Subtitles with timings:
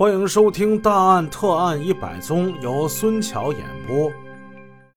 [0.00, 4.10] 欢迎收听《大案特案一百宗》，由孙桥演播。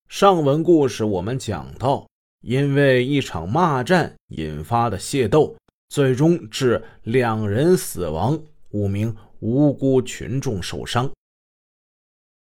[0.08, 2.08] 上文故事我们讲到，
[2.40, 5.54] 因为一场骂战引发的械斗，
[5.90, 11.12] 最终致两人死亡，五名无辜群众受伤。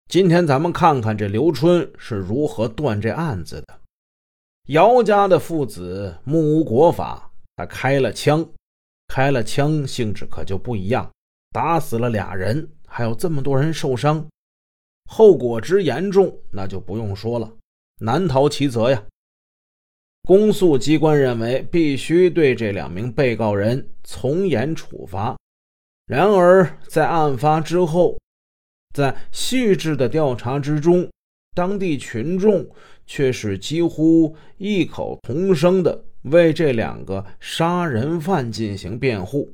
[0.08, 3.78] 今天咱们看看这刘春是如何断这案子的。
[4.68, 8.48] 姚家的父子目无国法，他开了枪，
[9.10, 11.12] 开了枪性质可就不一样。
[11.56, 14.28] 打死了俩人，还有这么多人受伤，
[15.10, 17.50] 后果之严重，那就不用说了，
[18.02, 19.02] 难逃其责呀。
[20.24, 25.38] 公诉机关认为，必须对这两名被告人从严处罚。
[26.08, 28.20] 然而，在案发之后，
[28.94, 31.10] 在细致的调查之中，
[31.54, 32.70] 当地群众
[33.06, 39.50] 却是几乎异口同声的为这两个杀人犯进行辩护，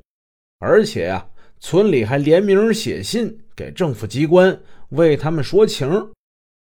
[0.58, 1.28] 而且啊。
[1.62, 6.12] 村里还联名写信给政府机关，为他们说情，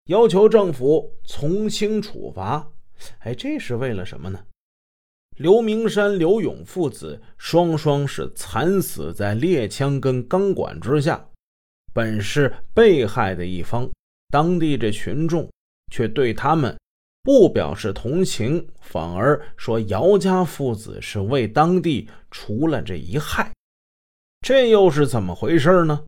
[0.05, 2.71] 要求政府从轻处罚。
[3.19, 4.39] 哎，这是为了什么呢？
[5.37, 11.27] 刘明山、刘勇父子双双是惨死在猎枪跟钢管之下，
[11.93, 13.89] 本是被害的一方，
[14.29, 15.49] 当地这群众
[15.91, 16.77] 却对他们
[17.23, 23.51] 不表示同情，反而说姚家父子是为当地除了这一害。
[24.41, 26.03] 这又是怎么回事呢？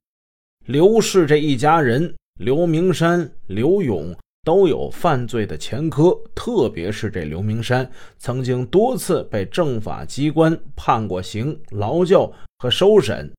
[0.65, 13.31] 刘氏这一家人，刘明山、刘勇都有犯罪的前科，特别是这刘明山，曾经多次被政法机关判过刑、劳教和收审。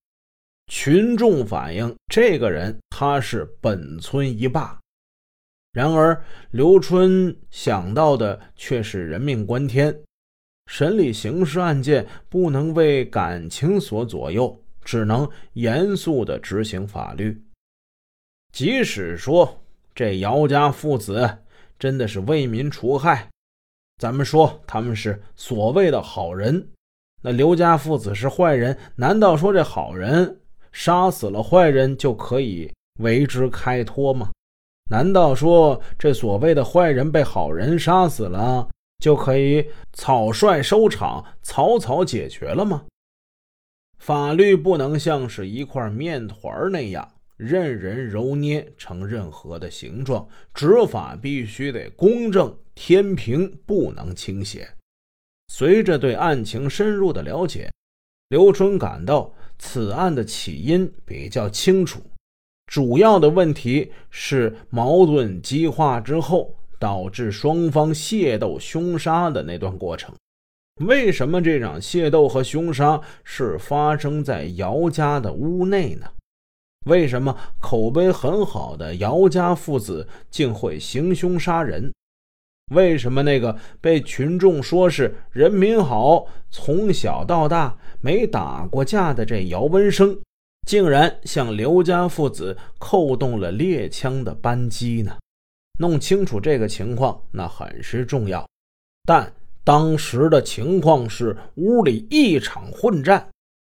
[0.71, 4.79] 群众反映，这个人他是本村一霸。
[5.73, 9.93] 然而，刘春想到的却是人命关天，
[10.71, 14.57] 审理刑事案件不能为感情所左右。
[14.85, 17.43] 只能严肃的执行法律。
[18.53, 19.61] 即使说
[19.95, 21.39] 这姚家父子
[21.79, 23.29] 真的是为民除害，
[23.99, 26.69] 咱们说他们是所谓的好人，
[27.23, 30.41] 那刘家父子是坏人，难道说这好人
[30.71, 34.31] 杀死了坏人就可以为之开脱吗？
[34.91, 38.69] 难道说这所谓的坏人被好人杀死了
[38.99, 42.85] 就可以草率收场、草草解决了吗？
[44.05, 54.69] 法律不能像是一块面团那样任人揉捏成任何的形状，执法必须得公正、天平不能倾斜。
[55.49, 57.73] 随着对案情深入的了解，
[58.29, 62.03] 刘春感到此案的起因比较清楚，
[62.67, 70.15] 主要的问题是矛盾激化之后导致双方械斗、凶杀的那段过程。
[70.81, 76.07] 为什么这场械斗和凶杀是发生在姚家的屋内呢？
[76.87, 81.93] 为什么口碑很好的姚家父子竟会行凶杀人？
[82.73, 90.19] 为什么那个被群众说是人民好、从小到大没打过架的这姚文生，
[90.67, 95.17] 竟然向刘家父子扣动了猎枪的扳机呢？
[95.79, 98.45] 弄清楚这个情况，那很是重要。
[99.05, 99.33] 但。
[99.65, 103.27] 当时的情况是，屋里一场混战，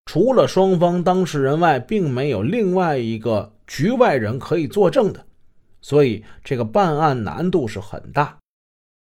[0.05, 5.25] 除了双方当事人外，并没有另外一个局外人可以作证的，
[5.81, 8.37] 所以这个办案难度是很大。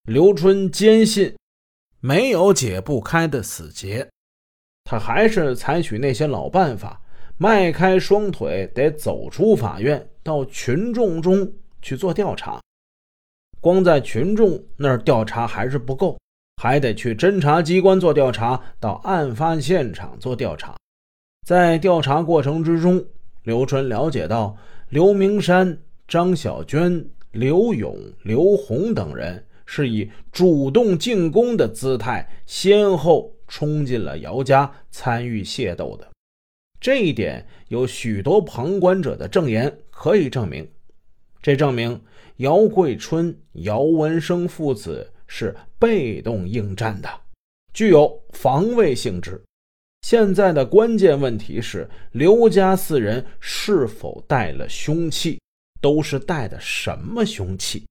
[0.10, 1.36] 刘春坚信
[2.00, 4.10] 没有解不开的死结，
[4.84, 7.00] 他还是采取那些老办法，
[7.38, 11.54] 迈开双腿，得走出法院，到群众中
[11.84, 12.60] 去做调查。
[13.60, 16.18] 光在群众那儿调查还是不够。
[16.62, 20.76] 还得去侦查机关做调查，到案发现场做调查。
[21.44, 23.04] 在调查过程之中，
[23.42, 24.56] 刘春了解到，
[24.90, 25.76] 刘明山、
[26.08, 36.08] 张小娟、刘勇、刘红等人是以主动进攻的姿态，先后冲进了姚家，参与械斗的。
[36.80, 40.70] 这一点有许多旁观者的证言可以证明。
[41.42, 42.00] 这证明
[42.36, 45.12] 姚桂春、姚文生父子。
[45.34, 47.10] 是被动应战的，
[47.74, 49.42] 具有防卫性质。
[50.02, 55.40] 现在的关键问题是刘家四人是否带了凶器，
[55.80, 57.88] 都是带的什么凶器？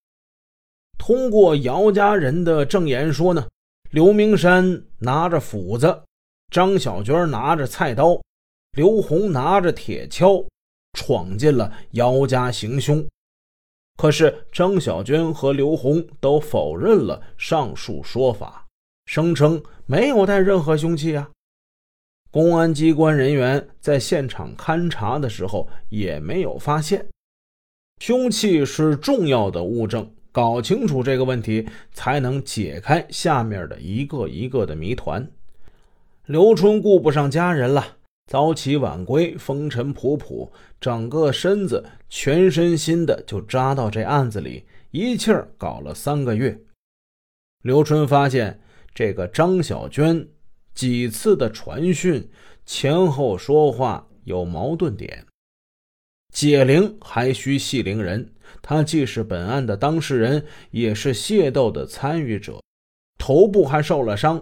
[0.99, 3.49] 通过姚家人的证言说呢，
[3.91, 6.03] 刘明山拿着斧子，
[6.51, 8.21] 张小娟拿着菜刀，
[8.73, 10.47] 刘红拿着铁锹，
[10.93, 13.03] 闯进了姚家行凶。
[14.01, 18.67] 可是张小娟和刘红都否认了上述说法，
[19.05, 21.29] 声称没有带任何凶器啊。
[22.31, 27.07] 公安机关人员在现场勘查的时候也没有发现。
[27.99, 35.31] 凶器是重要的物证，搞清楚这个问题，才能解开下面的一个一个的谜团。
[36.25, 37.99] 刘春顾不上家人了，
[38.31, 40.49] 早起晚归，风尘仆仆，
[40.81, 46.57] 整个身子全身心的就扎到这案子里，一气儿搞了三个月。
[47.65, 48.61] 刘春发现
[48.95, 50.29] 这个张小娟。
[50.73, 52.31] 几次的传讯
[52.65, 55.27] 前后说话有矛盾点，
[56.33, 58.33] 解铃还需系铃人。
[58.63, 62.63] 他既是本案的当事人，也是械斗的参与者，
[63.19, 64.41] 头部还受了伤。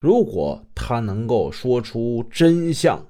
[0.00, 3.06] 如果他能够说出真相，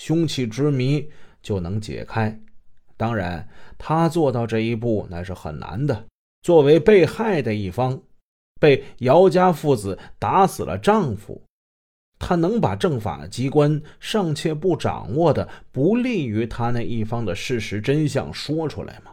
[0.00, 1.06] 凶器之谜
[1.42, 2.40] 就能解开。
[2.96, 6.06] 当然，他做到这一步那是很难的。
[6.42, 8.00] 作为被害的一方，
[8.58, 11.42] 被姚家父子打死了丈夫。
[12.18, 19.12] 他能把政法机关尚且不掌握的不利于他那一方的事实真相说出来吗？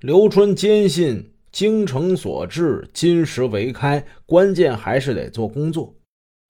[0.00, 5.94] 刘春坚信精诚所至，金石为开，关键还是得做工作。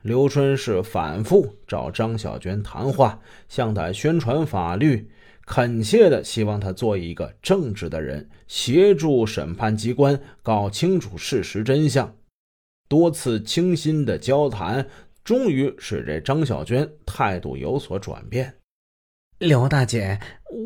[0.03, 5.11] 刘春是反复找张小娟谈话，向她宣传法律，
[5.47, 12.15] 恳切的希望她做一个正直的人，协助审判机关搞清楚事实真相。
[12.89, 14.89] 多次倾心的交谈。
[15.25, 18.57] 终于使这张小娟态度有所转变。
[19.39, 20.19] 刘大姐，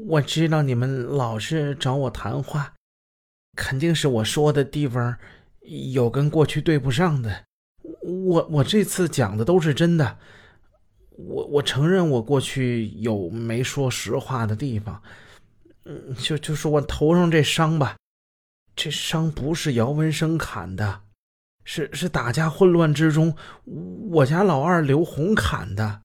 [0.07, 2.73] 我知道你们老是找我谈话，
[3.55, 5.15] 肯定是我说的地方
[5.93, 7.45] 有跟过去对不上的。
[8.07, 10.19] 我我这次讲的都是真的。
[11.11, 15.03] 我我承认我过去有没说实话的地方。
[15.85, 17.97] 嗯，就就是我头上这伤吧，
[18.75, 21.03] 这伤不是姚文生砍的。
[21.65, 23.37] 是是，打架混乱之中，
[24.11, 26.03] 我家老二刘红砍的。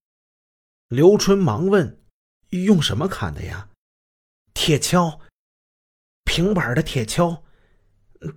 [0.87, 1.99] 刘春忙问
[2.49, 3.69] ：“用什么砍的呀？”
[4.55, 5.19] 铁锹，
[6.23, 7.41] 平板的铁锹。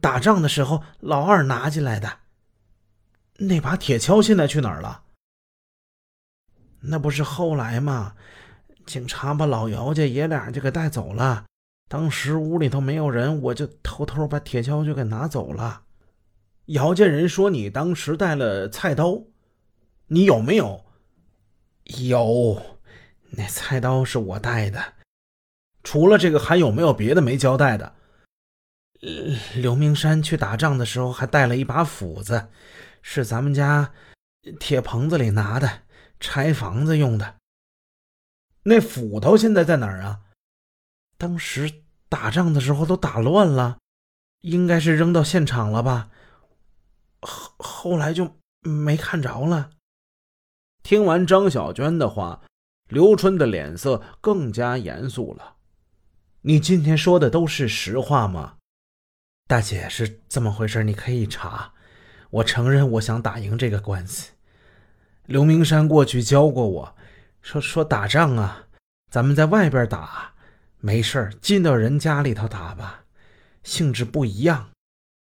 [0.00, 2.24] 打仗的时候，老二拿进来的。
[3.38, 5.02] 那把铁锹现在去哪儿了？
[6.81, 8.14] 那不是后来吗？
[8.86, 11.44] 警察把老姚家爷俩就给带走了。
[11.88, 15.82] 当时屋里头没有人，我就偷偷把铁锹就给拿走了。
[16.66, 19.22] 姚家人说你当时带了菜刀，
[20.06, 20.84] 你有没有？
[21.84, 22.62] 有，
[23.30, 24.94] 那菜刀是我带的。
[25.82, 27.94] 除了这个，还有没有别的没交代的？
[29.56, 32.48] 刘明山去打仗的时候还带了一把斧子，
[33.06, 33.92] 是咱们家
[34.58, 35.82] 铁棚子里拿的，
[36.18, 37.36] 拆房子用的。
[38.62, 40.22] 那斧头现在在哪儿啊？
[41.18, 43.78] 当时打仗的时候都打乱了，
[44.40, 46.08] 应该是扔到现场了吧。
[47.20, 49.72] 后后来就没看着了。
[50.82, 52.40] 听完张小娟的话，
[52.88, 55.56] 刘春的脸色更加严肃了。
[56.40, 58.56] 你今天说的都是实话吗？
[59.46, 61.74] 大姐是这么回事，你可以查。
[62.34, 64.32] 我承认，我想打赢这个官司。
[65.26, 66.96] 刘明山过去教过我，
[67.42, 68.66] 说说打仗啊，
[69.08, 70.32] 咱们在外边打
[70.81, 73.04] 没事进到人家里头打吧，
[73.62, 74.70] 性质不一样。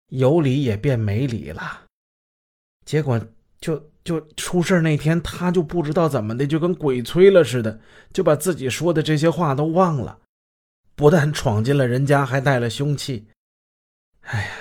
[0.09, 1.81] 有理也变没理了，
[2.85, 3.19] 结果
[3.59, 7.77] 就就出事那天，他就不知道怎么的，就跟鬼催了似的，
[8.13, 10.19] 就把自己说的这些话都忘了。
[10.95, 13.27] 不但闯进了人家，还带了凶器。
[14.21, 14.51] 哎呀，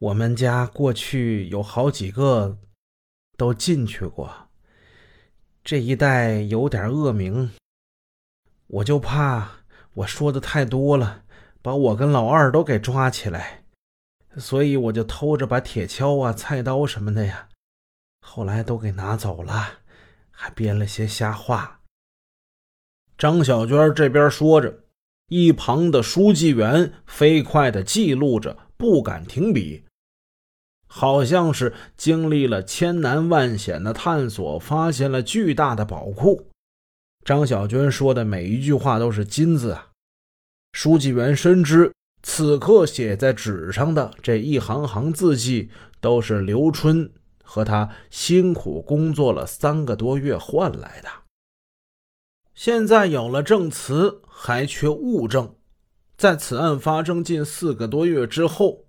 [0.00, 2.58] 我们家过去有好几个
[3.36, 4.48] 都进去过，
[5.64, 7.50] 这一带有点恶名，
[8.68, 9.64] 我就怕
[9.94, 11.24] 我说的太多了，
[11.60, 13.64] 把我跟老二都给抓起来。
[14.36, 17.48] 所以我就偷着把铁锹啊、菜刀什么的呀，
[18.20, 19.80] 后来都给拿走了，
[20.30, 21.80] 还编了些瞎话。
[23.16, 24.84] 张小娟这边说着，
[25.26, 29.84] 一旁的书记员飞快地记录着，不敢停笔，
[30.88, 36.48] 好像是经历了千难万险的探索，发现了巨大的宝库。
[37.24, 39.90] 张小娟说的每一句话都是金子啊！
[40.72, 41.92] 书记员深知。
[42.20, 47.08] 此刻写在纸上的这一行行字迹，都是刘春
[47.44, 51.08] 和他辛苦工作了三个多月换来的。
[52.54, 55.54] 现在有了证词，还缺物证。
[56.16, 58.86] 在此案发生近四个多月之后，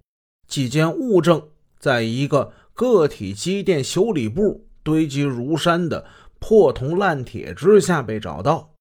[0.47, 6.05] 几件物证在一个个体机电修理部堆积如山的
[6.39, 8.73] 破铜烂铁之下被找到。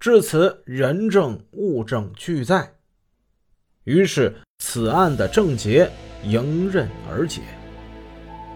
[0.00, 2.74] 至此，人证物证俱在。
[3.84, 5.90] 于是，此案的症结
[6.24, 7.42] 迎刃而解。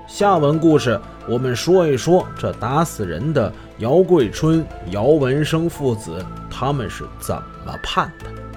[0.07, 0.99] 下文故事
[1.29, 7.37] 我们说一说这打死人的姚桂春、姚文生父子，他们是怎
[7.67, 8.48] 么判的。